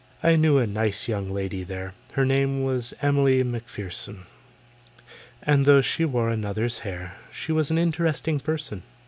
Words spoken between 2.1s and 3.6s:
Her name was EMILY